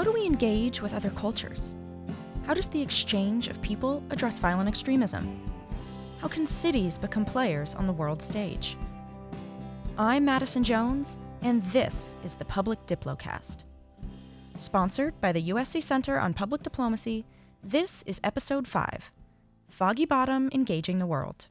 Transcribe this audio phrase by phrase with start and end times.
[0.00, 1.74] How do we engage with other cultures?
[2.46, 5.38] How does the exchange of people address violent extremism?
[6.22, 8.78] How can cities become players on the world stage?
[9.98, 13.64] I'm Madison Jones, and this is the Public Diplocast.
[14.56, 17.26] Sponsored by the USC Center on Public Diplomacy,
[17.62, 19.10] this is Episode 5
[19.68, 21.48] Foggy Bottom Engaging the World.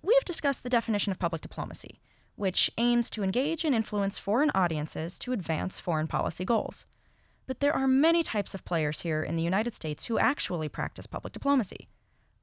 [0.00, 2.00] We've discussed the definition of public diplomacy,
[2.36, 6.86] which aims to engage and influence foreign audiences to advance foreign policy goals.
[7.50, 11.08] But there are many types of players here in the United States who actually practice
[11.08, 11.88] public diplomacy.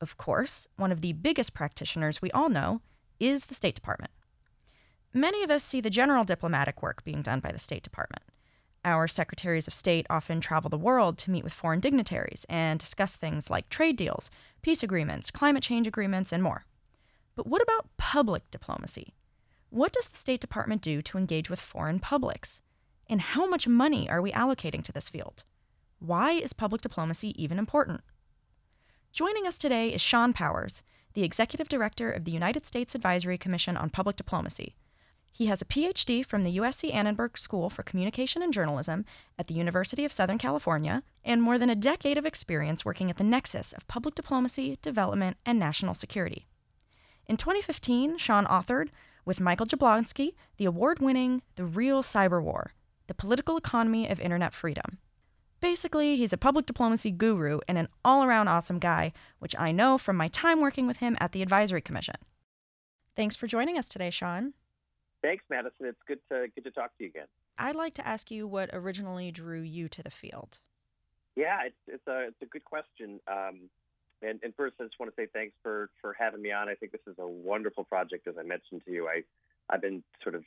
[0.02, 2.82] Of course, one of the biggest practitioners we all know
[3.18, 4.12] is the State Department.
[5.14, 8.24] Many of us see the general diplomatic work being done by the State Department.
[8.84, 13.16] Our secretaries of state often travel the world to meet with foreign dignitaries and discuss
[13.16, 14.30] things like trade deals,
[14.62, 16.66] peace agreements, climate change agreements, and more.
[17.34, 19.14] But what about public diplomacy?
[19.70, 22.60] What does the State Department do to engage with foreign publics?
[23.10, 25.44] And how much money are we allocating to this field?
[26.00, 28.02] Why is public diplomacy even important?
[29.14, 33.78] Joining us today is Shawn Powers, the Executive Director of the United States Advisory Commission
[33.78, 34.76] on Public Diplomacy.
[35.32, 39.06] He has a PhD from the USC Annenberg School for Communication and Journalism
[39.40, 43.18] at the University of Southern California and more than a decade of experience working at
[43.18, 46.48] the nexus of public diplomacy, development, and national security.
[47.26, 48.90] In 2015, Shawn authored,
[49.26, 52.74] with Michael Jablonski, the award winning The Real Cyber War
[53.08, 55.00] The Political Economy of Internet Freedom.
[55.60, 59.98] Basically, he's a public diplomacy guru and an all around awesome guy, which I know
[59.98, 62.16] from my time working with him at the Advisory Commission.
[63.16, 64.54] Thanks for joining us today, Shawn.
[65.24, 65.88] Thanks, Madison.
[65.88, 67.26] It's good to good to talk to you again.
[67.58, 70.60] I'd like to ask you what originally drew you to the field.
[71.36, 73.20] Yeah, it's it's a it's a good question.
[73.28, 73.62] Um,
[74.22, 76.70] and, and first, I just want to say thanks for for having me on.
[76.70, 79.08] I think this is a wonderful project, as I mentioned to you.
[79.08, 79.24] I
[79.70, 80.44] I've been sort of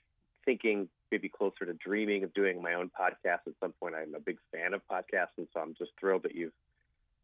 [0.51, 3.95] thinking maybe closer to dreaming of doing my own podcast at some point.
[3.95, 6.53] I'm a big fan of podcasts, and so I'm just thrilled that you've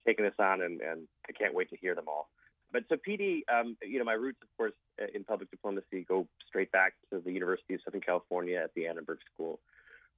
[0.06, 2.28] taken this on, and, and I can't wait to hear them all.
[2.72, 4.74] But so PD, um, you know, my roots, of course,
[5.12, 9.18] in public diplomacy go straight back to the University of Southern California at the Annenberg
[9.34, 9.58] School,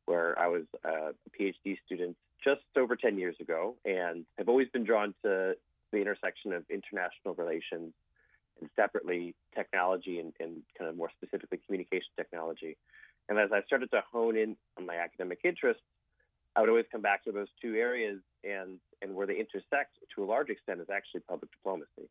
[0.05, 2.15] where I was a PhD student
[2.45, 5.57] just over 10 years ago, and have always been drawn to
[5.93, 7.95] the intersection of international relations
[8.61, 12.77] and separately technology and, and kind of more specifically communication technology.
[13.29, 15.83] And as I started to hone in on my academic interests,
[16.57, 20.25] I would always come back to those two areas, and, and where they intersect to
[20.25, 22.09] a large extent is actually public diplomacy.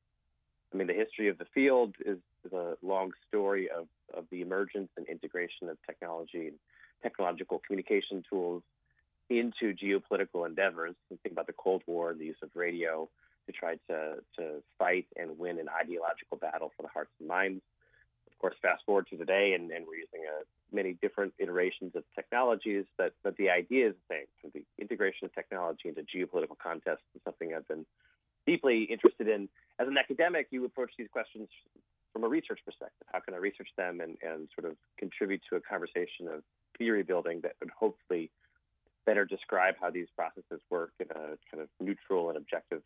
[0.73, 4.41] I mean, the history of the field is, is a long story of, of the
[4.41, 6.57] emergence and integration of technology and
[7.01, 8.63] technological communication tools
[9.29, 10.95] into geopolitical endeavors.
[11.09, 13.09] think about the Cold War and the use of radio
[13.47, 17.61] to try to, to fight and win an ideological battle for the hearts and minds.
[18.27, 21.95] Of course, fast forward to today, and, and we're using a, uh, many different iterations
[21.95, 24.25] of technologies, but, but the idea is the same.
[24.41, 27.85] So the integration of technology into geopolitical contests is something I've been
[28.45, 29.49] deeply interested in.
[29.79, 31.47] As an academic, you approach these questions
[32.13, 33.07] from a research perspective.
[33.11, 36.43] How can I research them and, and sort of contribute to a conversation of
[36.77, 38.29] theory building that would hopefully
[39.05, 42.81] better describe how these processes work in a kind of neutral and objective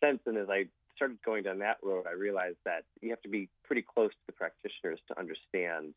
[0.00, 0.20] sense.
[0.26, 3.48] And as I started going down that road, I realized that you have to be
[3.64, 5.94] pretty close to the practitioners to understand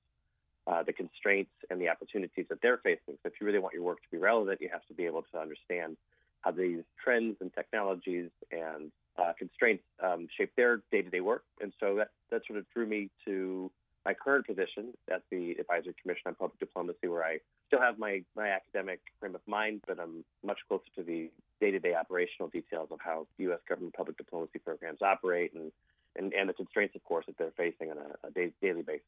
[0.68, 3.16] uh, the constraints and the opportunities that they're facing.
[3.22, 5.24] So if you really want your work to be relevant, you have to be able
[5.32, 5.98] to understand
[6.42, 11.44] how these trends and technologies and uh, constraints um, shape their day-to-day work.
[11.62, 13.72] And so that that sort of drew me to
[14.06, 18.24] my current position at the Advisory Commission on Public Diplomacy, where I still have my,
[18.36, 21.30] my academic frame of mind, but I'm much closer to the
[21.60, 23.60] day-to-day operational details of how U.S.
[23.68, 25.72] government public diplomacy programs operate and,
[26.16, 29.06] and, and the constraints, of course, that they're facing on a, a day, daily basis.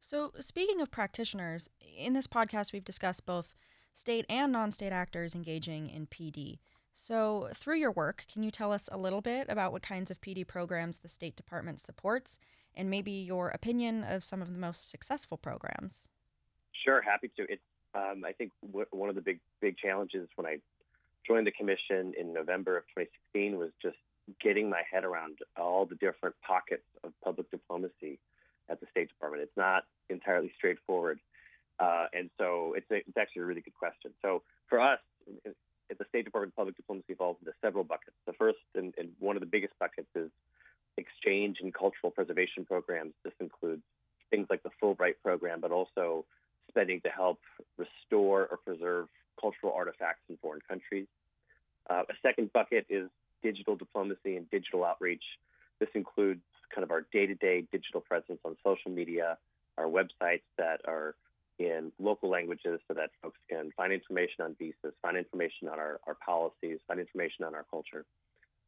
[0.00, 3.54] So, speaking of practitioners, in this podcast, we've discussed both
[3.92, 6.58] state and non state actors engaging in PD.
[6.92, 10.20] So, through your work, can you tell us a little bit about what kinds of
[10.20, 12.38] PD programs the State Department supports
[12.76, 16.08] and maybe your opinion of some of the most successful programs.
[16.84, 17.42] Sure, happy to.
[17.50, 17.60] It,
[17.94, 20.58] um, I think w- one of the big big challenges when I
[21.26, 23.96] joined the commission in November of 2016 was just
[24.42, 28.18] getting my head around all the different pockets of public diplomacy
[28.68, 29.42] at the State Department.
[29.42, 31.20] It's not entirely straightforward,
[31.78, 34.12] uh, and so it's a, it's actually a really good question.
[34.22, 35.00] So for us.
[35.90, 38.16] At the State Department, public diplomacy falls into several buckets.
[38.26, 40.30] The first and, and one of the biggest buckets is
[40.96, 43.12] exchange and cultural preservation programs.
[43.24, 43.82] This includes
[44.30, 46.24] things like the Fulbright program, but also
[46.68, 47.38] spending to help
[47.76, 49.08] restore or preserve
[49.40, 51.06] cultural artifacts in foreign countries.
[51.88, 53.08] Uh, a second bucket is
[53.42, 55.24] digital diplomacy and digital outreach.
[55.80, 56.40] This includes
[56.74, 59.36] kind of our day to day digital presence on social media,
[59.76, 61.14] our websites that are
[61.58, 66.00] in local languages so that folks can find information on visas, find information on our,
[66.06, 68.04] our policies, find information on our culture.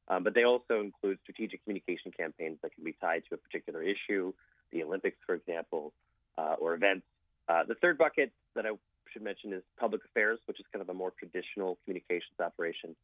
[0.08, 3.82] Um, but they also include strategic communication campaigns that can be tied to a particular
[3.82, 4.32] issue,
[4.73, 5.93] the Olympics, for example,
[6.38, 7.06] uh, or events.
[7.49, 8.70] Uh, the third bucket that I
[9.12, 12.94] should mention is public affairs, which is kind of a more traditional communications operation.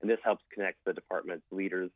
[0.00, 1.90] And this helps connect the department's leaders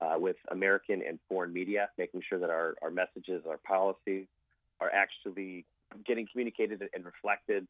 [0.00, 4.26] uh, with American and foreign media, making sure that our, our messages, our policies
[4.80, 5.64] are actually
[6.06, 7.66] getting communicated and reflected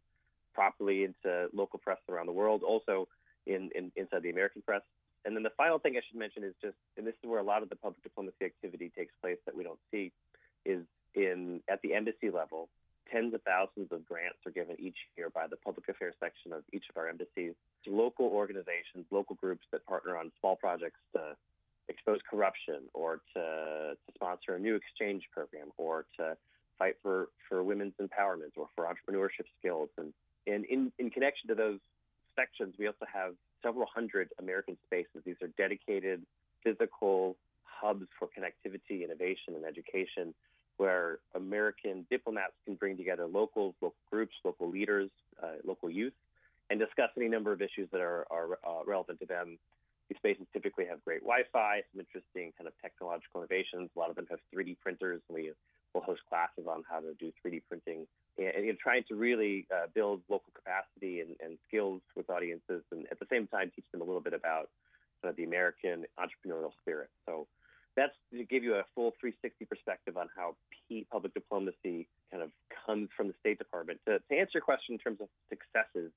[0.55, 3.09] properly into local press around the world, also
[3.47, 4.83] in, in inside the American press.
[5.29, 7.43] And then the final thing I should mention is just, and this is where a
[7.43, 10.11] lot of the public diplomacy activity takes place that we don't see,
[10.65, 10.81] is
[11.15, 12.71] in at the embassy level.
[13.13, 16.63] Tens of thousands of grants are given each year by the public affairs section of
[16.73, 17.53] each of our embassies
[17.85, 21.37] to local organizations, local groups that partner on small projects to
[21.91, 26.39] expose corruption or to, to sponsor a new exchange program or to
[26.79, 29.91] fight for, for women's empowerment or for entrepreneurship skills.
[29.99, 30.15] And,
[30.47, 31.81] and in, in connection to those
[32.39, 35.23] sections, we also have several hundred American spaces.
[35.25, 36.23] These are dedicated
[36.63, 40.35] physical hubs for connectivity, innovation, and education
[40.77, 45.11] where American diplomats can bring together locals, local groups, local leaders,
[45.43, 46.13] uh, local youth,
[46.71, 49.59] and discuss any number of issues that are, are uh, relevant to them.
[50.09, 53.91] These spaces typically have great Wi-Fi, some interesting kind of technological innovations.
[53.95, 55.51] A lot of them have 3D printers, and we
[55.93, 58.07] will host classes on how to do 3D printing
[58.39, 63.07] and, and trying to really uh, build local capacity and, and, skills with audiences, and
[63.11, 64.71] at the same time teach them a little bit about
[65.25, 67.11] of the American entrepreneurial spirit.
[67.27, 67.47] So
[67.97, 72.51] that's to give you a full 360 perspective on how P public diplomacy kind of
[72.87, 73.99] comes from the State Department.
[74.07, 76.13] To, to answer your question in terms of successes,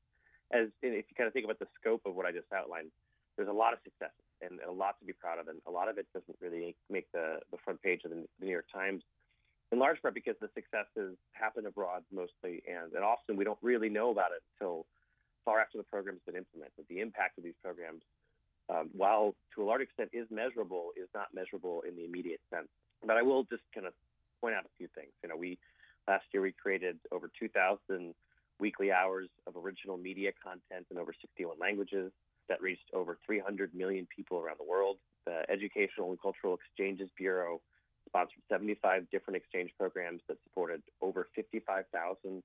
[0.53, 2.91] as if you kind of think about the scope of what I just outlined,
[3.37, 5.89] there's a lot of successes and a lot to be proud of, and a lot
[5.89, 9.01] of it doesn't really make the, the front page of the New York Times
[9.71, 13.89] in large part because the successes happen abroad mostly, and, and often we don't really
[13.89, 14.85] know about it until
[15.45, 16.85] far after the program's been implemented.
[16.89, 18.01] The impact of these programs,
[18.69, 22.67] um, while to a large extent is measurable, is not measurable in the immediate sense.
[23.05, 23.93] But I will just kind of
[24.41, 25.11] point out a few things.
[25.23, 25.57] You know, we
[26.07, 28.13] last year we created over 2,000
[28.59, 32.11] weekly hours of original media content in over 61 languages
[32.49, 34.97] that reached over 300 million people around the world.
[35.25, 37.61] The Educational and Cultural Exchanges Bureau
[38.11, 42.43] sponsored 75 different exchange programs that supported over 55,000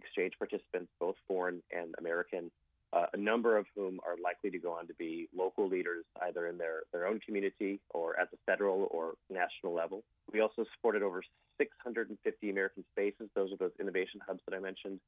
[0.00, 2.50] exchange participants, both foreign and American,
[2.92, 6.46] uh, a number of whom are likely to go on to be local leaders either
[6.46, 10.02] in their, their own community or at the federal or national level.
[10.32, 11.22] We also supported over
[11.58, 13.28] 650 American spaces.
[13.34, 15.00] Those are those innovation hubs that I mentioned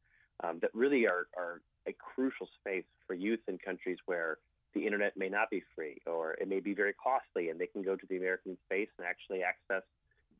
[0.42, 4.38] um, that really are, are a crucial space for youth in countries where
[4.74, 7.82] the internet may not be free or it may be very costly and they can
[7.82, 9.82] go to the American space and actually access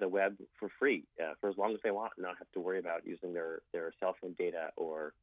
[0.00, 2.60] the web for free uh, for as long as they want and not have to
[2.60, 5.14] worry about using their, their cell phone data or,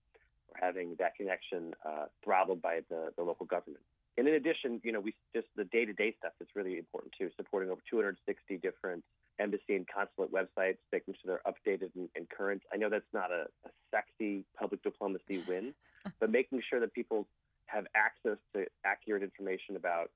[0.47, 3.83] or having that connection uh, throttled by the, the local government.
[4.17, 7.69] And in addition, you know, we just the day-to-day stuff is really important too, supporting
[7.69, 9.03] over 260 different
[9.39, 12.61] embassy and consulate websites, making sure they're updated and, and current.
[12.73, 15.73] I know that's not a, a sexy public diplomacy win,
[16.19, 17.27] but making sure that people
[17.71, 20.11] have access to accurate information about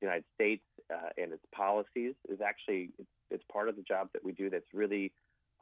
[0.00, 4.08] the United States uh, and its policies is actually it's, it's part of the job
[4.12, 5.12] that we do that's really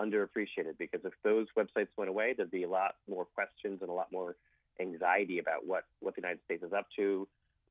[0.00, 3.92] underappreciated because if those websites went away, there'd be a lot more questions and a
[3.92, 4.36] lot more
[4.80, 7.26] anxiety about what, what the United States is up to.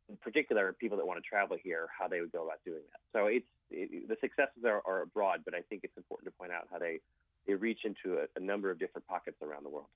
[0.09, 3.01] In particular, people that want to travel here, how they would go about doing that.
[3.17, 6.51] So it's it, the successes are, are abroad, but I think it's important to point
[6.51, 6.99] out how they,
[7.47, 9.87] they reach into a, a number of different pockets around the world.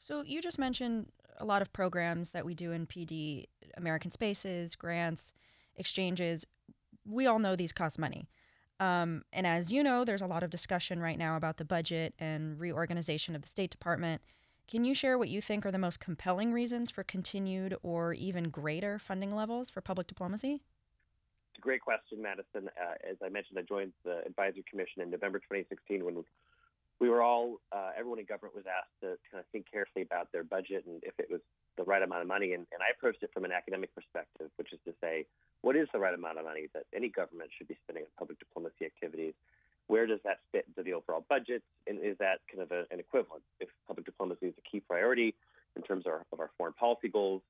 [0.00, 3.44] So you just mentioned a lot of programs that we do in PD,
[3.76, 5.34] American Spaces, grants,
[5.76, 6.46] exchanges.
[7.04, 8.26] We all know these cost money.
[8.80, 12.14] Um, and as you know, there's a lot of discussion right now about the budget
[12.18, 14.22] and reorganization of the State Department.
[14.70, 18.44] Can you share what you think are the most compelling reasons for continued or even
[18.44, 20.62] greater funding levels for public diplomacy?
[21.60, 22.70] Great question, Madison.
[22.80, 26.14] Uh, as I mentioned, I joined the Advisory Commission in November 2016 when
[27.00, 30.30] we were all, uh, everyone in government was asked to kind of think carefully about
[30.32, 31.40] their budget and if it was
[31.78, 32.52] the right amount of money.
[32.52, 35.24] And, and I approached it from an academic perspective, which is to say,
[35.62, 38.38] what is the right amount of money that any government should be spending on public
[38.38, 39.32] diplomacy activities?
[39.86, 41.62] Where does that fit into the overall budget?
[41.88, 43.42] And is that kind of a, an equivalent?
[43.60, 45.34] If public diplomacy is a key priority
[45.76, 47.40] in terms of our, of our foreign policy goals,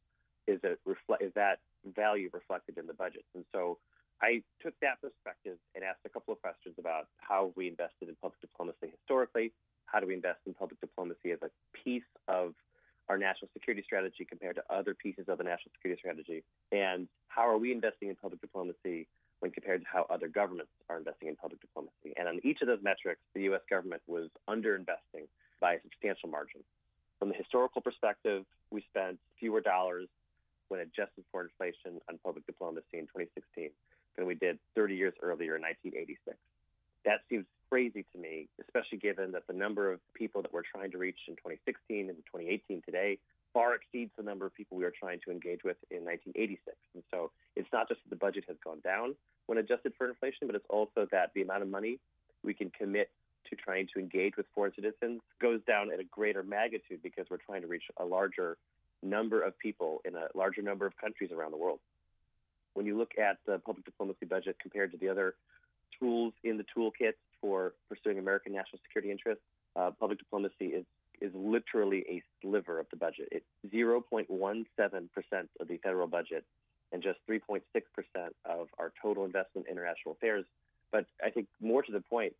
[0.47, 0.79] is, it
[1.21, 1.59] is that
[1.95, 3.25] value reflected in the budget?
[3.35, 3.79] And so
[4.23, 8.17] I took that perspective and asked a couple of questions about how we invested in
[8.21, 9.53] public diplomacy historically,
[9.87, 12.55] how do we invest in public diplomacy as a piece of
[13.09, 17.49] our national security strategy compared to other pieces of the national security strategy, and how
[17.49, 19.09] are we investing in public diplomacy
[19.41, 22.13] when compared to how other governments are investing in public diplomacy.
[22.17, 23.63] And on each of those metrics, the U.S.
[23.69, 25.27] government was underinvesting
[25.61, 26.61] by a substantial margin.
[27.19, 30.09] From the historical perspective, we spent fewer dollars
[30.69, 33.71] when adjusted for inflation on public diplomacy in 2016
[34.17, 36.37] than we did 30 years earlier in 1986.
[37.05, 40.91] That seems crazy to me, especially given that the number of people that we're trying
[40.91, 43.19] to reach in 2016 and 2018 today
[43.53, 46.77] far exceeds the number of people we are trying to engage with in 1986.
[46.95, 49.15] And so it's not just that the budget has gone down
[49.47, 51.99] when adjusted for inflation, but it's also that the amount of money
[52.45, 53.11] we can commit
[53.49, 57.39] to trying to engage with foreign citizens goes down at a greater magnitude because we're
[57.39, 58.57] trying to reach a larger
[59.03, 61.81] number of people in a larger number of countries around the world.
[62.75, 65.35] When you look at the public diplomacy budget compared to the other
[65.99, 69.43] tools in the toolkit for pursuing American national security interests,
[69.77, 70.85] uh, public diplomacy is
[71.21, 73.29] is literally a sliver of the budget.
[73.31, 74.25] It's 0.17%
[75.61, 76.45] of the federal budget
[76.93, 77.61] and just 3.6%
[78.47, 80.47] of our total investment in international affairs.
[80.91, 82.33] But I think more to the point,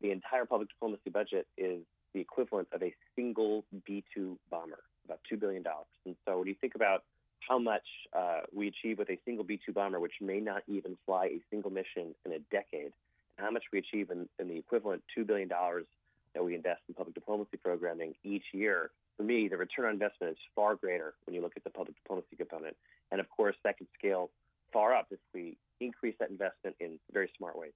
[0.00, 5.20] the entire public diplomacy budget is the equivalent of a single B 2 bomber, about
[5.30, 5.62] $2 billion.
[6.06, 7.04] And so when you think about
[7.48, 7.86] how much
[8.16, 11.40] uh, we achieve with a single B 2 bomber, which may not even fly a
[11.50, 12.92] single mission in a decade,
[13.36, 16.94] and how much we achieve in, in the equivalent $2 billion that we invest in
[16.94, 21.34] public diplomacy programming each year, for me, the return on investment is far greater when
[21.34, 22.76] you look at the public diplomacy component.
[23.12, 24.30] And of course, that can scale
[24.72, 27.72] far up if we increase that investment in very smart ways.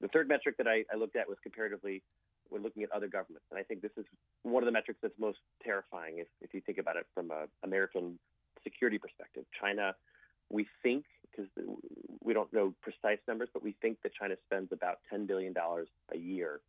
[0.00, 2.02] The third metric that I, I looked at was comparatively
[2.48, 3.46] when looking at other governments.
[3.50, 4.04] And I think this is
[4.42, 7.46] one of the metrics that's most terrifying if, if you think about it from an
[7.62, 8.18] American
[8.62, 9.44] security perspective.
[9.60, 9.94] China,
[10.50, 11.50] we think, because
[12.22, 16.18] we don't know precise numbers, but we think that China spends about $10 billion a
[16.18, 16.60] year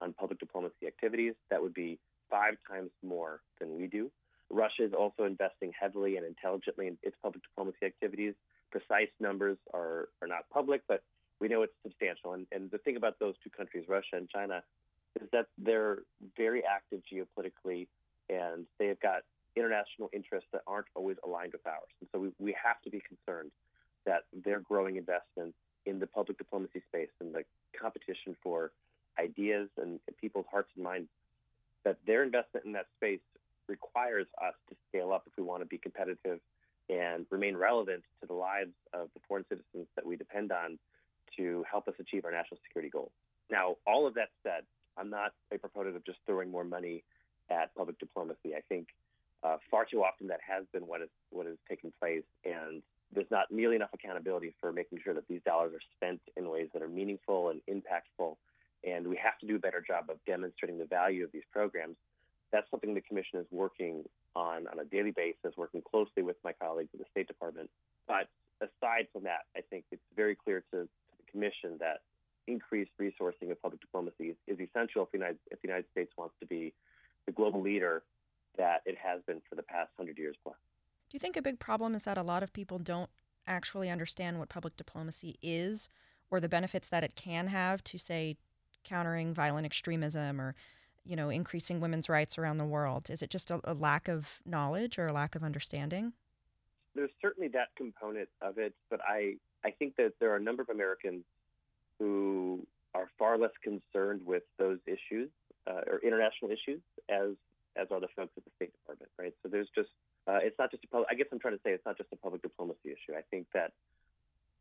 [0.00, 1.34] on public diplomacy activities.
[1.50, 1.98] That would be
[2.30, 4.10] five times more than we do.
[4.50, 8.34] Russia is also investing heavily and intelligently in its public diplomacy activities.
[8.70, 11.02] Precise numbers are, are not public, but
[11.40, 12.34] we know it's substantial.
[12.34, 14.62] And, and the thing about those two countries, Russia and China,
[15.20, 15.98] is that they're
[16.36, 17.86] very active geopolitically
[18.28, 19.22] and they've got
[19.56, 21.90] international interests that aren't always aligned with ours.
[22.00, 23.50] And so we, we have to be concerned
[24.06, 25.56] that their growing investments
[25.86, 27.44] in the public diplomacy space and the
[27.78, 28.72] competition for
[29.18, 31.08] ideas and people's hearts and minds,
[31.84, 33.20] that their investment in that space
[33.68, 36.40] requires us to scale up if we want to be competitive
[36.90, 40.78] and remain relevant to the lives of the foreign citizens that we depend on
[41.36, 43.10] to help us achieve our national security goals.
[43.50, 44.64] Now, all of that said,
[44.96, 47.04] I'm not a proponent of just throwing more money
[47.50, 48.54] at public diplomacy.
[48.56, 48.88] I think
[49.44, 52.82] uh, far too often that has been what is what is taking place, and
[53.14, 56.68] there's not nearly enough accountability for making sure that these dollars are spent in ways
[56.72, 58.36] that are meaningful and impactful
[58.86, 61.96] and we have to do a better job of demonstrating the value of these programs.
[62.52, 64.04] That's something the Commission is working
[64.36, 67.70] on on a daily basis, working closely with my colleagues at the State Department.
[68.06, 68.28] But
[68.60, 72.02] aside from that, I think it's very clear to, to the Commission that
[72.46, 76.12] increased resourcing of public diplomacy is, is essential if the, United, if the United States
[76.16, 76.74] wants to be
[77.26, 78.02] the global leader
[78.58, 80.56] that it has been for the past hundred years plus.
[81.14, 83.08] Do you think a big problem is that a lot of people don't
[83.46, 85.88] actually understand what public diplomacy is
[86.28, 88.36] or the benefits that it can have to, say,
[88.82, 90.56] countering violent extremism or
[91.04, 93.10] you know increasing women's rights around the world?
[93.10, 96.14] Is it just a, a, lack of knowledge or a lack of understanding?
[96.96, 100.62] There's certainly that component of it but i i think that there are a number
[100.62, 101.22] of americans
[102.00, 105.30] who are far less concerned with those issues
[105.68, 107.36] uh, or international issues as
[107.76, 109.32] as are the folks at the state department right?
[109.44, 109.90] So there's just
[110.26, 112.08] uh, it's not just a public, i guess i'm trying to say it's not just
[112.12, 113.72] a public diplomacy issue i think that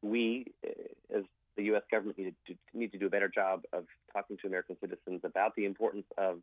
[0.02, 1.24] we uh, as
[1.56, 1.84] the U.S.
[1.92, 5.56] government need to, need to do a better job of talking to American citizens about
[5.56, 6.40] the importance of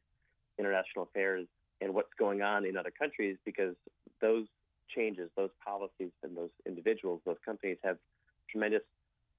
[0.59, 1.47] international affairs
[1.81, 3.75] and what's going on in other countries because
[4.21, 4.47] those
[4.95, 7.97] changes, those policies, and those individuals, those companies have
[8.51, 8.83] tremendous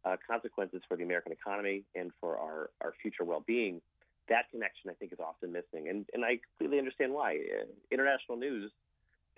[0.05, 3.81] uh, consequences for the American economy and for our, our future well being.
[4.29, 5.89] That connection, I think, is often missing.
[5.89, 7.35] And, and I completely understand why.
[7.35, 8.71] Uh, international news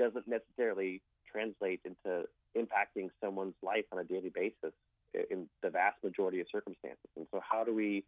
[0.03, 4.73] doesn't necessarily translate into impacting someone's life on a daily basis
[5.29, 7.09] in the vast majority of circumstances.
[7.15, 8.03] And so, how do we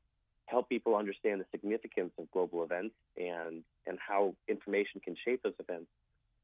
[0.46, 5.58] help people understand the significance of global events and and how information can shape those
[5.60, 5.88] events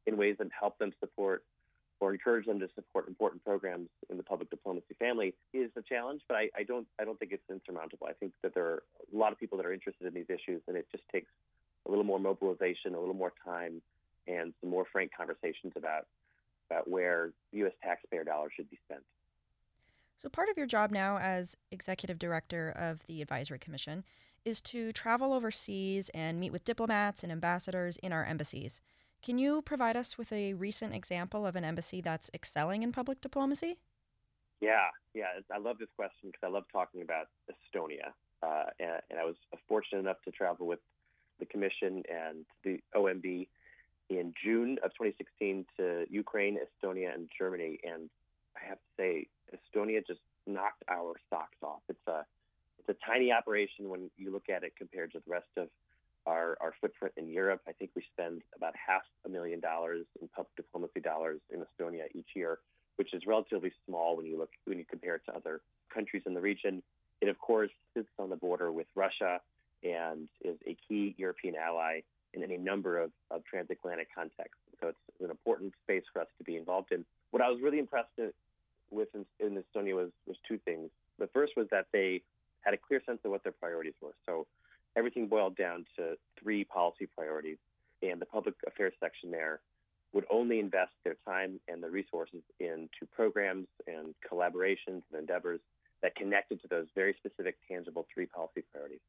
[0.07, 1.43] in ways that help them support
[1.99, 6.21] or encourage them to support important programs in the public diplomacy family is a challenge,
[6.27, 8.07] but I, I don't I don't think it's insurmountable.
[8.07, 10.61] I think that there are a lot of people that are interested in these issues,
[10.67, 11.29] and it just takes
[11.87, 13.81] a little more mobilization, a little more time,
[14.27, 16.07] and some more frank conversations about
[16.69, 17.73] about where U.S.
[17.83, 19.03] taxpayer dollars should be spent.
[20.17, 24.03] So, part of your job now as executive director of the Advisory Commission
[24.45, 28.81] is to travel overseas and meet with diplomats and ambassadors in our embassies.
[29.21, 33.21] Can you provide us with a recent example of an embassy that's excelling in public
[33.21, 33.77] diplomacy?
[34.61, 35.25] Yeah, yeah.
[35.53, 38.13] I love this question because I love talking about Estonia.
[38.43, 39.35] Uh, and, and, I was
[39.67, 40.79] fortunate enough to travel with
[41.39, 43.47] the Commission and the OMB
[44.19, 47.79] in June of 2016 to Ukraine, Estonia, and Germany.
[47.83, 48.09] And
[48.55, 51.81] I have to say, Estonia just knocked our socks off.
[51.89, 52.25] It's a
[52.79, 55.67] it's a tiny operation when you look at it compared to the rest of
[56.25, 57.61] our, our footprint in Europe.
[57.67, 62.05] I think we spend about half a million dollars in public diplomacy dollars in Estonia
[62.15, 62.57] each year,
[62.95, 65.61] which is relatively small when you look when you compare it to other
[65.93, 66.81] countries in the region.
[67.21, 69.41] It of course sits on the border with Russia
[69.83, 72.01] and is a key European ally
[72.33, 74.61] in any number of, of transatlantic contexts.
[74.79, 77.05] So it's an important space for us to be involved in.
[77.31, 78.09] What I was really impressed
[78.89, 80.89] with in, in Estonia was, was two things.
[81.19, 82.21] The first was that they
[82.61, 84.15] had a clear sense of what their priorities were.
[84.25, 84.47] So
[84.95, 87.57] everything boiled down to three policy priorities,
[88.01, 89.59] and the public affairs section there
[90.13, 95.59] would only invest their time and their resources into programs and collaborations and endeavors
[96.01, 98.99] that connected to those very specific, tangible three policy priorities.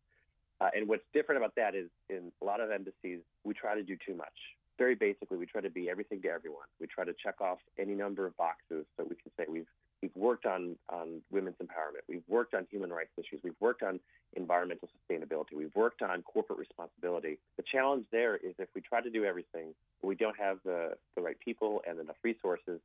[0.62, 3.82] Uh, and what's different about that is in a lot of embassies, we try to
[3.82, 4.54] do too much.
[4.78, 6.66] Very basically, we try to be everything to everyone.
[6.80, 9.66] We try to check off any number of boxes so we can say we've
[10.00, 13.98] we've worked on on women's empowerment, we've worked on human rights issues, we've worked on
[14.34, 17.38] environmental sustainability, we've worked on corporate responsibility.
[17.56, 21.22] The challenge there is if we try to do everything, we don't have the the
[21.22, 22.80] right people and enough resources,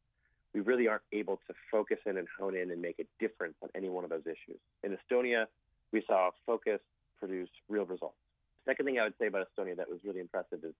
[0.53, 3.69] we really aren't able to focus in and hone in and make a difference on
[3.75, 4.59] any one of those issues.
[4.83, 5.45] In Estonia,
[5.91, 6.79] we saw a focus
[7.19, 8.17] produce real results.
[8.65, 10.73] Second thing I would say about Estonia that was really impressive is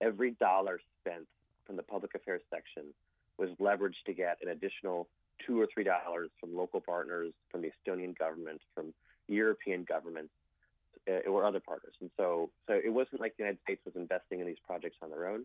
[0.00, 1.26] every dollar spent
[1.66, 2.84] from the public affairs section
[3.38, 5.08] was leveraged to get an additional
[5.46, 8.92] two or three dollars from local partners, from the Estonian government, from
[9.28, 10.32] European governments,
[11.08, 11.94] uh, or other partners.
[12.00, 15.10] And so, so it wasn't like the United States was investing in these projects on
[15.10, 15.44] their own.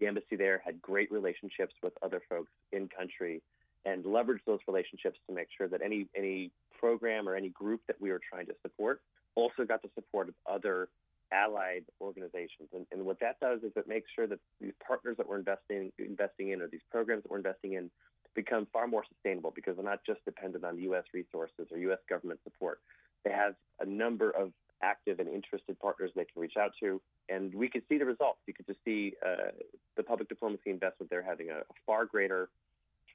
[0.00, 3.42] The embassy there had great relationships with other folks in country
[3.84, 8.00] and leveraged those relationships to make sure that any any program or any group that
[8.00, 9.00] we were trying to support
[9.34, 10.88] also got the support of other
[11.32, 12.68] allied organizations.
[12.72, 15.92] And, and what that does is it makes sure that these partners that we're investing
[15.98, 17.90] investing in or these programs that we're investing in
[18.34, 21.04] become far more sustainable because they're not just dependent on U.S.
[21.12, 21.98] resources or U.S.
[22.08, 22.80] government support.
[23.24, 27.54] They have a number of active and interested partners they can reach out to, and
[27.54, 28.40] we can see the results.
[28.46, 29.52] You can just see uh,
[29.96, 32.48] the public diplomacy investment there having a, a far greater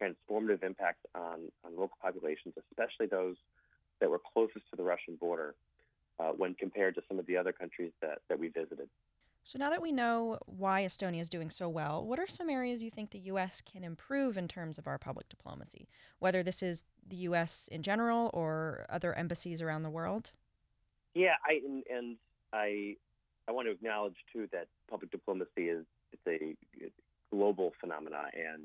[0.01, 3.35] transformative impact on, on local populations, especially those
[3.99, 5.53] that were closest to the Russian border
[6.19, 8.89] uh, when compared to some of the other countries that, that we visited.
[9.43, 12.83] So, now that we know why Estonia is doing so well, what are some areas
[12.83, 13.61] you think the U.S.
[13.61, 15.87] can improve in terms of our public diplomacy,
[16.19, 17.67] whether this is the U.S.
[17.71, 20.31] in general or other embassies around the world?
[21.15, 22.17] Yeah, I and, and
[22.53, 22.95] I
[23.47, 26.55] I want to acknowledge too that public diplomacy is it's a
[27.35, 28.63] global phenomena, and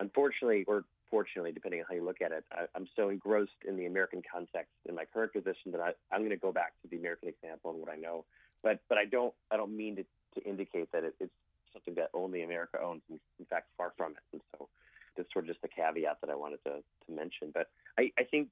[0.00, 3.76] unfortunately, or fortunately, depending on how you look at it, I, am so engrossed in
[3.76, 6.88] the American context in my current position that I, I'm going to go back to
[6.88, 8.24] the American example and what I know.
[8.62, 11.32] But but I don't I don't mean to, to indicate that it, it's
[11.72, 13.02] something that only America owns.
[13.10, 14.18] In, fact, far from it.
[14.32, 14.68] And so
[15.16, 17.50] this sort of just a caveat that I wanted to, to mention.
[17.52, 17.68] But
[17.98, 18.48] I, I think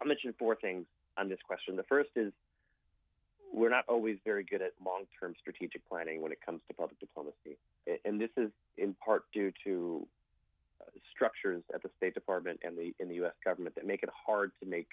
[0.00, 0.84] I'll mention four things
[1.16, 1.76] on this question.
[1.76, 2.32] The first is
[3.52, 7.56] we're not always very good at long-term strategic planning when it comes to public diplomacy,
[8.04, 10.06] and this is in part due to
[11.14, 13.34] structures at the State Department and the in the U.S.
[13.44, 14.88] government that make it hard to make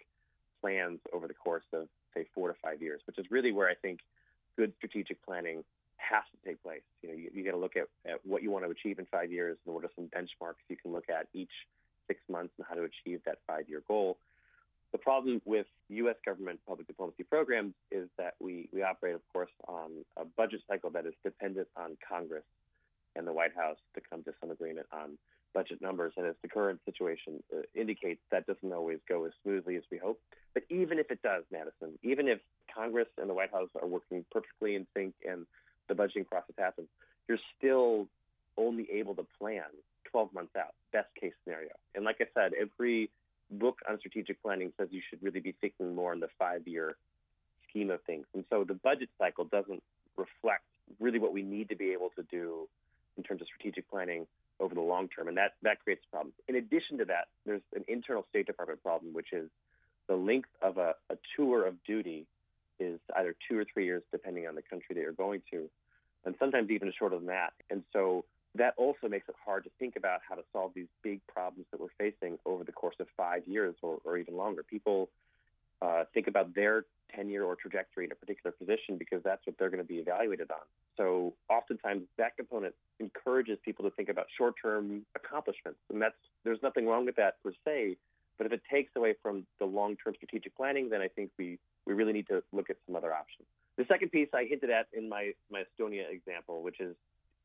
[0.62, 3.76] plans over the course of say four to five years, which is really where I
[3.76, 4.00] think
[4.58, 5.64] good strategic planning
[5.98, 6.82] has to take place.
[7.02, 9.06] You know, you, you got to look at, at what you want to achieve in
[9.06, 11.52] five years, and what are some benchmarks you can look at each
[12.08, 14.18] six months and how to achieve that five-year goal.
[14.92, 16.16] The problem with U.S.
[16.26, 20.92] government public diplomacy programs is that we, we operate, of course, on a budget cycle
[20.92, 22.44] that is dependent on Congress
[23.16, 25.18] and the White House to come to some agreement on
[25.54, 26.14] budget numbers.
[26.18, 29.98] And as the current situation uh, indicates, that doesn't always go as smoothly as we
[29.98, 30.20] hope.
[30.54, 32.40] But even if it does, Madison, even if
[32.74, 35.46] Congress and the White House are working perfectly in sync and
[35.88, 36.88] the budgeting process happens,
[37.28, 38.08] you're still
[38.58, 39.64] only able to plan
[40.12, 41.72] 12 months out, best case scenario.
[41.96, 43.10] And like I said, every
[43.50, 46.96] book on strategic planning says you should really be thinking more in the five year
[47.70, 48.26] scheme of things.
[48.34, 49.82] And so the budget cycle doesn't
[50.18, 50.64] reflect
[51.00, 52.68] really what we need to be able to do
[53.18, 54.28] in terms of strategic planning
[54.64, 55.28] over the long term.
[55.28, 56.36] And that, that creates problems.
[56.48, 59.50] In addition to that, there's an internal State Department problem, which is
[60.08, 62.26] the length of a, a tour of duty
[62.80, 65.70] is either two or three years, depending on the country that you're going to,
[66.26, 67.52] and sometimes even shorter than that.
[67.70, 71.20] And so that also makes it hard to think about how to solve these big
[71.28, 74.64] problems that we're facing over the course of five years or, or even longer.
[74.64, 75.10] People
[75.84, 79.70] uh, think about their tenure or trajectory in a particular position because that's what they're
[79.70, 80.66] going to be evaluated on.
[80.98, 86.88] So oftentimes that component encourages people to think about short-term accomplishments, and that's there's nothing
[86.88, 87.98] wrong with that per se.
[88.38, 91.94] But if it takes away from the long-term strategic planning, then I think we we
[91.94, 93.48] really need to look at some other options.
[93.78, 96.96] The second piece I hinted at in my, my Estonia example, which is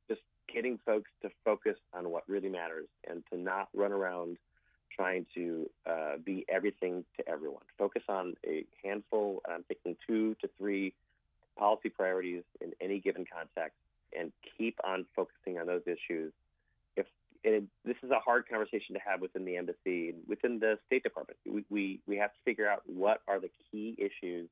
[0.08, 0.20] just
[0.52, 4.36] getting folks to focus on what really matters and to not run around
[4.98, 7.62] trying to uh, be everything to everyone.
[7.78, 10.92] Focus on a handful, and I'm thinking two to three
[11.56, 13.78] policy priorities in any given context,
[14.18, 16.32] and keep on focusing on those issues.
[16.96, 17.06] If
[17.44, 21.38] it, this is a hard conversation to have within the embassy, within the State Department,
[21.46, 24.48] we, we, we have to figure out what are the key issues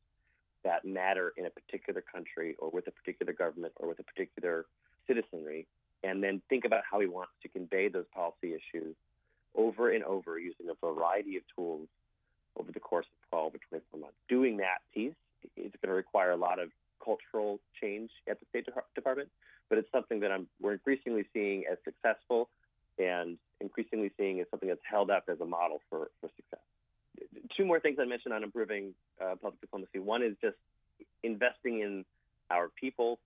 [0.62, 4.66] that matter in a particular country or with a particular government or with a particular
[5.08, 5.66] citizenry,
[6.04, 8.94] and then think about how we want to convey those policy issues
[9.56, 11.88] over and over using a variety of tools
[12.58, 14.16] over the course of 12 or 24 months.
[14.28, 15.14] Doing that piece
[15.56, 16.70] is going to require a lot of
[17.04, 19.28] cultural change at the State Department,
[19.68, 22.48] but it's something that I'm, we're increasingly seeing as successful
[22.98, 26.64] and increasingly seeing as something that's held up as a model for, for success.
[27.56, 29.98] Two more things I mentioned on improving uh, public diplomacy.
[29.98, 30.56] One is just
[31.22, 32.04] investing in
[32.50, 33.18] our people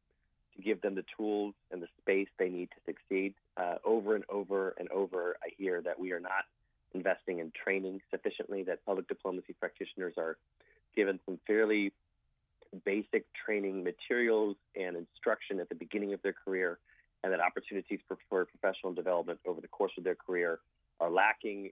[0.60, 3.34] give them the tools and the space they need to succeed.
[3.56, 6.44] Uh, over and over and over, I hear that we are not
[6.94, 10.36] investing in training sufficiently, that public diplomacy practitioners are
[10.96, 11.92] given some fairly
[12.84, 16.78] basic training materials and instruction at the beginning of their career,
[17.22, 20.58] and that opportunities for, for professional development over the course of their career
[21.00, 21.70] are lacking.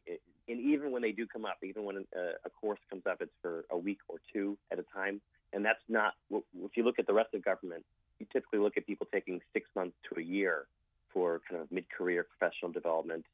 [0.48, 3.32] And even when they do come up, even when a, a course comes up, it's
[3.42, 5.20] for a week or two at a time.
[5.52, 7.84] And that's not, if you look at the rest of government,
[8.18, 10.66] you typically look at people taking six months to a year
[11.12, 13.24] for kind of mid-career professional development,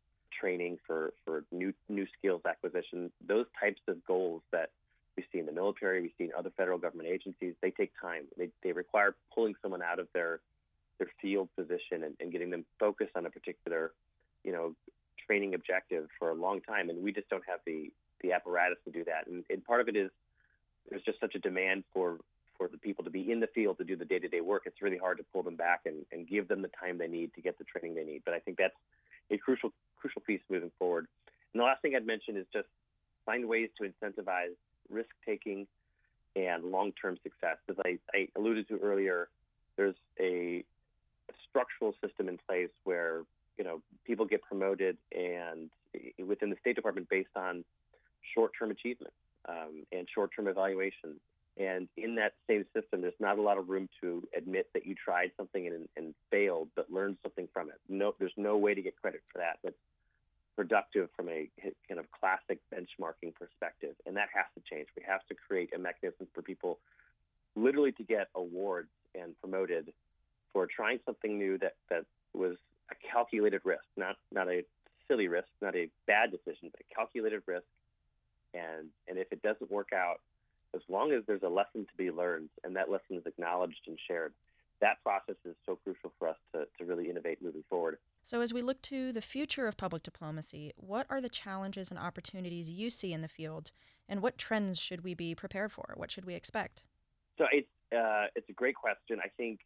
[0.41, 3.11] training for, for new new skills acquisition.
[3.27, 4.71] Those types of goals that
[5.17, 8.25] we see in the military, we see in other federal government agencies, they take time.
[8.37, 10.41] They, they require pulling someone out of their
[10.99, 13.93] their field position and, and getting them focused on a particular,
[14.45, 14.75] you know,
[15.27, 16.89] training objective for a long time.
[16.91, 19.27] And we just don't have the the apparatus to do that.
[19.27, 20.11] And, and part of it is
[20.89, 22.19] there's just such a demand for
[22.57, 24.99] for the people to be in the field to do the day-to-day work, it's really
[24.99, 27.59] hard to pull them back and, and give them the time they need to get
[27.59, 28.23] the training they need.
[28.25, 28.75] But I think that's
[29.31, 31.07] a crucial crucial piece moving forward.
[31.53, 32.69] And the last thing I'd mention is just
[33.25, 34.55] find ways to incentivize
[34.91, 35.67] risk taking
[36.37, 37.57] and long-term success.
[37.71, 39.29] As I, I alluded to earlier,
[39.77, 40.65] there's a,
[41.49, 43.23] structural system in place where
[43.57, 45.71] you know people get promoted and
[46.27, 47.65] within the State Department based on
[48.35, 49.15] short-term achievements
[49.49, 51.21] um, and short-term evaluations
[51.57, 54.95] and in that same system, there's not a lot of room to admit that you
[54.95, 57.77] tried something and, and failed, but learned something from it.
[57.89, 59.59] No, there's no way to get credit for that.
[59.63, 59.77] That's
[60.57, 61.49] productive from a
[61.89, 64.89] kind of classic benchmarking perspective, and that has to change.
[64.97, 66.79] We have to create a mechanism for people
[67.57, 69.93] literally to get awards and promoted
[70.53, 72.57] for trying something new that that was
[72.91, 74.65] a calculated risk, not not a
[75.09, 77.67] silly risk, not a bad decision, but a calculated risk.
[78.55, 80.21] And and if it doesn't work out,
[80.75, 83.99] as long as there's a lesson to be learned and that lesson is acknowledged and
[84.09, 84.33] shared,
[84.81, 87.99] that process is so crucial for us to, to really innovate moving forward.
[88.23, 91.99] So, as we look to the future of public diplomacy, what are the challenges and
[91.99, 93.71] opportunities you see in the field,
[94.09, 95.95] and what trends should we be prepared for?
[95.97, 96.85] What should we expect?
[97.39, 99.19] So, it's, uh, it's a great question.
[99.23, 99.61] I think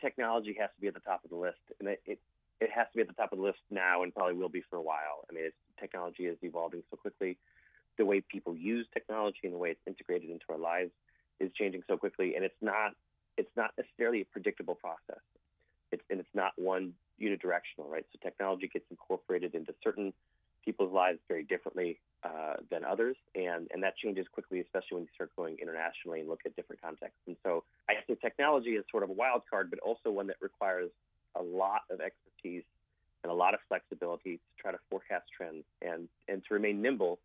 [0.00, 2.18] technology has to be at the top of the list, and it, it,
[2.60, 4.62] it has to be at the top of the list now and probably will be
[4.68, 5.26] for a while.
[5.30, 7.38] I mean, technology is evolving so quickly
[8.00, 10.90] the way people use technology and the way it's integrated into our lives
[11.38, 12.92] is changing so quickly, and it's not
[13.36, 15.22] it's not necessarily a predictable process.
[15.92, 18.06] It's and it's not one unidirectional, right?
[18.10, 20.14] So technology gets incorporated into certain
[20.64, 25.10] people's lives very differently uh, than others, and and that changes quickly, especially when you
[25.14, 27.20] start going internationally and look at different contexts.
[27.26, 30.36] And so I think technology is sort of a wild card, but also one that
[30.40, 30.90] requires
[31.36, 32.64] a lot of expertise
[33.22, 37.18] and a lot of flexibility to try to forecast trends and and to remain nimble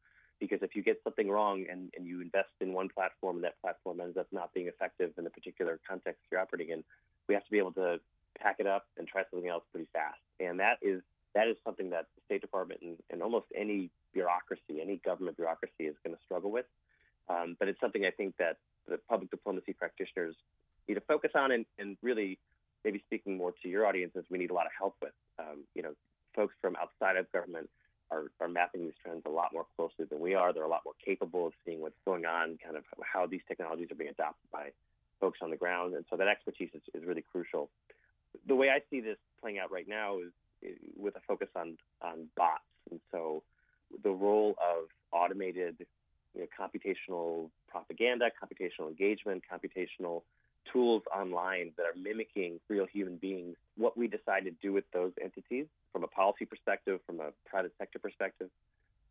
[0.48, 3.60] because if you get something wrong and, and you invest in one platform and that
[3.62, 6.84] platform ends up not being effective in the particular context you're operating in,
[7.28, 8.00] we have to be able to
[8.40, 10.20] pack it up and try something else pretty fast.
[10.40, 11.02] And that is
[11.34, 15.84] that is something that the State Department and, and almost any bureaucracy, any government bureaucracy
[15.84, 16.66] is going to struggle with.
[17.28, 20.36] Um, but it's something I think that the public diplomacy practitioners
[20.88, 22.40] need to focus on and, and really
[22.86, 25.12] maybe speaking more to your audiences, we need a lot of help with.
[25.40, 25.94] Um, you know,
[26.36, 27.70] folks from outside of government
[28.12, 30.54] are, are mapping these trends a lot more closely than we are.
[30.54, 33.92] They're a lot more capable of seeing what's going on, kind of how these technologies
[33.92, 34.70] are being adopted by
[35.20, 35.96] folks on the ground.
[35.96, 37.70] And so that expertise is, is really crucial.
[38.48, 40.32] The way I see this playing out right now is,
[40.98, 42.64] with a focus on, on bots.
[42.90, 43.44] And so
[44.04, 45.86] the role of automated
[46.34, 50.24] you know, computational propaganda, computational engagement, computational
[50.72, 55.12] tools online that are mimicking real human beings, what we decide to do with those
[55.22, 58.50] entities from a policy perspective, from a private sector perspective,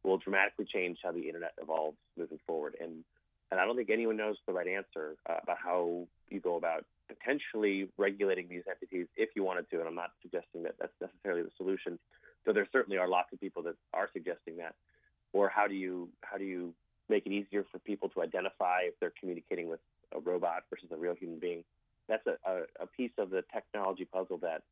[0.03, 2.77] will dramatically change how the internet evolves moving forward.
[2.81, 3.05] And
[3.51, 6.85] and I don't think anyone knows the right answer uh, about how you go about
[7.09, 9.79] potentially regulating these entities if you wanted to.
[9.79, 11.99] And I'm not suggesting that that's necessarily the solution,
[12.45, 14.75] though there certainly are lots of people that are suggesting that.
[15.33, 16.75] Or how do you how do you
[17.09, 19.81] make it easier for people to identify if they're communicating with
[20.15, 21.65] a robot versus a real human being?
[22.09, 24.63] That's a, a, a piece of the technology puzzle that,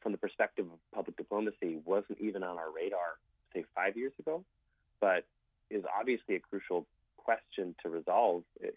[0.00, 3.18] from the perspective of public diplomacy, wasn't even on our radar,
[3.54, 4.44] say, five years ago,
[5.00, 5.24] but
[5.70, 8.68] is obviously a crucial question to resolve eh,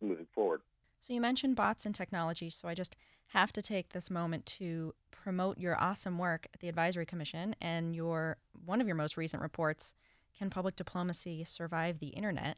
[0.00, 0.60] moving forward.
[1.00, 2.96] So you mentioned bots and technology, so I just
[3.28, 7.94] have to take this moment to promote your awesome work at the Advisory Commission and
[7.94, 9.94] your one of your most recent reports,
[10.36, 12.56] Can Public Diplomacy Survive the Internet?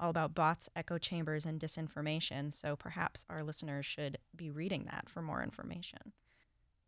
[0.00, 2.52] all about bots, echo chambers, and disinformation.
[2.52, 6.12] So perhaps our listeners should be reading that for more information.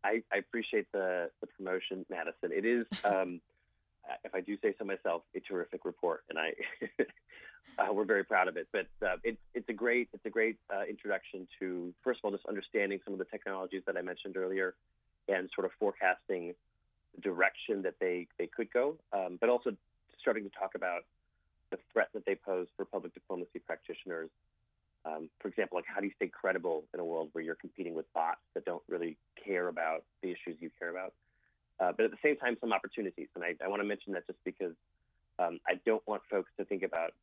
[0.03, 2.51] I, I appreciate the, the promotion, Madison.
[2.51, 3.41] It is, um,
[4.23, 6.53] if I do say so myself, a terrific report, and I
[7.79, 8.67] uh, we're very proud of it.
[8.71, 12.31] But uh, it's it's a great it's a great uh, introduction to first of all
[12.31, 14.75] just understanding some of the technologies that I mentioned earlier,
[15.27, 16.53] and sort of forecasting
[17.15, 19.71] the direction that they they could go, um, but also
[20.27, 21.03] starting to talk about
[21.71, 24.29] the threat that they pose for public diplomacy practitioners.
[25.05, 27.95] Um, for example, like how do you stay credible in a world where you're competing
[27.95, 31.13] with bots that don't really care about the issues you care about?
[31.79, 33.29] Uh, but at the same time, some opportunities.
[33.35, 34.73] And I, I want to mention that just because
[35.39, 37.13] um, I don't want folks to think about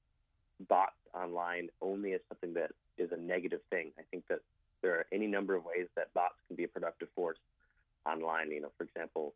[0.67, 3.90] bots online only as something that is a negative thing.
[3.99, 4.38] I think that
[4.81, 7.38] there are any number of ways that bots can be a productive force
[8.07, 8.51] online.
[8.51, 9.35] You know, for example,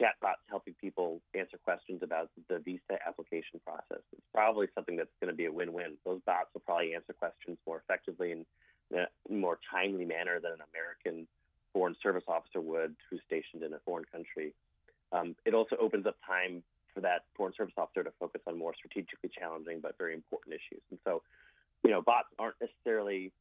[0.00, 4.02] chatbots helping people answer questions about the visa application process.
[4.12, 5.96] It's probably something that's going to be a win-win.
[6.04, 8.46] Those bots will probably answer questions more effectively and
[8.90, 11.26] in a more timely manner than an American
[11.72, 14.54] foreign service officer would who's stationed in a foreign country.
[15.12, 18.74] Um, it also opens up time for that foreign service officer to focus on more
[18.74, 20.82] strategically challenging but very important issues.
[20.90, 21.22] And so,
[21.82, 23.32] you know, bots aren't necessarily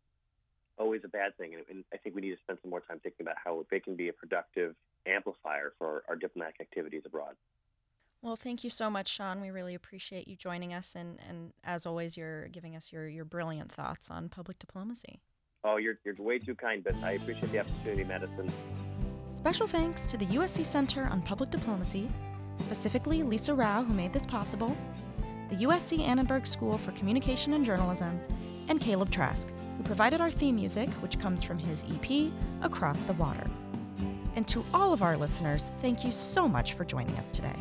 [0.78, 1.56] always a bad thing.
[1.70, 3.96] And, I think we need to spend some more time thinking about how they can
[3.96, 4.76] be a productive
[5.08, 7.36] amplifier for our diplomatic activities abroad.
[8.22, 9.42] Well, thank you so much, Shawn.
[9.42, 13.26] We really appreciate you joining us, and, and as always, you're giving us your, your
[13.26, 15.20] brilliant thoughts on public diplomacy.
[15.66, 18.50] Oh, you're, you're way too kind, but I appreciate the opportunity, Madison.
[19.28, 22.10] Special thanks to the USC Center on Public Diplomacy,
[22.56, 24.76] specifically Lisa Rao, who made this possible,
[25.50, 28.20] the USC Annenberg School for Communication and Journalism,
[28.67, 29.47] and Caleb Trask,
[29.78, 33.45] who provided our theme music, which comes from his EP, Across the Water.
[34.36, 37.56] And to all of our listeners, thank you so much for joining us today.